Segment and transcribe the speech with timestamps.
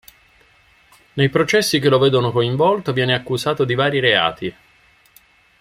[1.13, 4.55] Nei processi che lo vedono coinvolto viene accusato di vari reati.